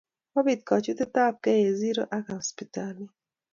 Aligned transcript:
kobit 0.31 0.61
kachutet 0.67 1.15
ab 1.25 1.35
kei 1.43 1.61
eng 1.63 1.77
zero 1.81 2.03
ak 2.17 2.23
hosiptalit 2.31 3.13